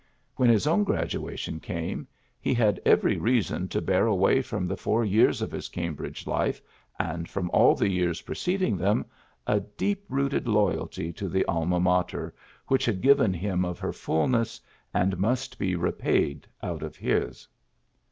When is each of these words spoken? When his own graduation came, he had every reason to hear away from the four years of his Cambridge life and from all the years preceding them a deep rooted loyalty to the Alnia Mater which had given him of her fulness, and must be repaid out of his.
When 0.35 0.49
his 0.49 0.65
own 0.65 0.83
graduation 0.83 1.59
came, 1.59 2.07
he 2.39 2.55
had 2.55 2.81
every 2.87 3.19
reason 3.19 3.67
to 3.67 3.79
hear 3.85 4.07
away 4.07 4.41
from 4.41 4.67
the 4.67 4.75
four 4.75 5.05
years 5.05 5.43
of 5.43 5.51
his 5.51 5.69
Cambridge 5.69 6.25
life 6.25 6.59
and 6.97 7.29
from 7.29 7.51
all 7.51 7.75
the 7.75 7.87
years 7.87 8.23
preceding 8.23 8.77
them 8.77 9.05
a 9.45 9.59
deep 9.59 10.03
rooted 10.09 10.47
loyalty 10.47 11.13
to 11.13 11.29
the 11.29 11.45
Alnia 11.47 11.79
Mater 11.79 12.33
which 12.65 12.83
had 12.85 13.01
given 13.01 13.31
him 13.31 13.63
of 13.63 13.77
her 13.77 13.93
fulness, 13.93 14.59
and 14.91 15.19
must 15.19 15.59
be 15.59 15.75
repaid 15.75 16.47
out 16.63 16.81
of 16.81 16.95
his. 16.95 17.47